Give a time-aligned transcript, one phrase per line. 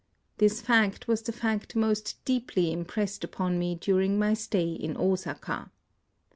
[0.39, 5.69] This fact was the fact most deeply impressed upon me during my stay in Osaka.